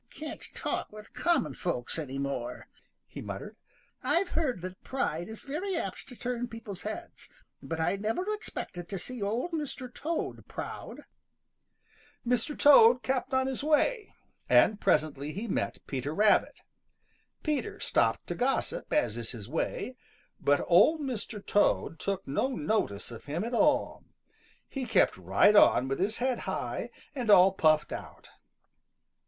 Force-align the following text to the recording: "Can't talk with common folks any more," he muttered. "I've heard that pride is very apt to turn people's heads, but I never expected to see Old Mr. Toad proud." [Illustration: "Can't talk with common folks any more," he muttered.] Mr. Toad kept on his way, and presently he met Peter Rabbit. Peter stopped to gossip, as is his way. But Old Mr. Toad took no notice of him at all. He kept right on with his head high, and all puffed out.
"Can't 0.09 0.41
talk 0.55 0.91
with 0.91 1.13
common 1.13 1.53
folks 1.53 1.99
any 1.99 2.17
more," 2.17 2.67
he 3.07 3.21
muttered. 3.21 3.55
"I've 4.01 4.29
heard 4.29 4.63
that 4.63 4.83
pride 4.83 5.29
is 5.29 5.43
very 5.43 5.75
apt 5.75 6.09
to 6.09 6.15
turn 6.15 6.47
people's 6.47 6.81
heads, 6.81 7.29
but 7.61 7.79
I 7.79 7.97
never 7.97 8.25
expected 8.33 8.89
to 8.89 8.97
see 8.97 9.21
Old 9.21 9.51
Mr. 9.51 9.93
Toad 9.93 10.47
proud." 10.47 11.01
[Illustration: 12.25 12.57
"Can't 12.57 12.59
talk 12.59 12.95
with 12.95 13.03
common 13.03 13.03
folks 13.03 13.03
any 13.03 13.03
more," 13.03 13.03
he 13.03 13.03
muttered.] 13.03 13.03
Mr. 13.03 13.03
Toad 13.03 13.03
kept 13.15 13.33
on 13.35 13.45
his 13.45 13.63
way, 13.63 14.15
and 14.49 14.81
presently 14.81 15.33
he 15.33 15.47
met 15.47 15.85
Peter 15.85 16.15
Rabbit. 16.15 16.61
Peter 17.43 17.79
stopped 17.79 18.25
to 18.25 18.33
gossip, 18.33 18.91
as 18.91 19.17
is 19.19 19.31
his 19.33 19.47
way. 19.47 19.97
But 20.39 20.61
Old 20.67 21.01
Mr. 21.01 21.45
Toad 21.45 21.99
took 21.99 22.27
no 22.27 22.47
notice 22.49 23.11
of 23.11 23.25
him 23.25 23.43
at 23.43 23.53
all. 23.53 24.05
He 24.67 24.87
kept 24.87 25.15
right 25.15 25.55
on 25.55 25.87
with 25.87 25.99
his 25.99 26.17
head 26.17 26.39
high, 26.39 26.89
and 27.13 27.29
all 27.29 27.51
puffed 27.51 27.91
out. 27.93 28.29